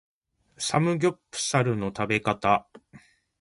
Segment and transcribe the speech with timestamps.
[0.57, 2.65] サムギョプサルの食べ方